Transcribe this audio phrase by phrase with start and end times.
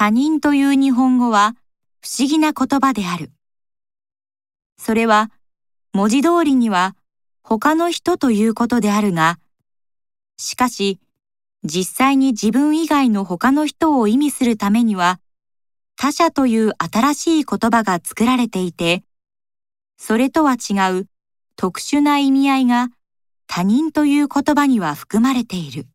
[0.00, 1.56] 他人という日本語は
[2.00, 3.32] 不思議な言葉である。
[4.78, 5.32] それは
[5.92, 6.94] 文字通りには
[7.42, 9.40] 他の人ということであるが、
[10.36, 11.00] しかし
[11.64, 15.18] 実際に自分以外の他の人を意味するためには
[15.96, 19.02] 他者という新しい言葉が作られていて、
[19.96, 21.08] それとは違う
[21.56, 22.90] 特殊な意味合いが
[23.48, 25.88] 他人という言葉には含まれている。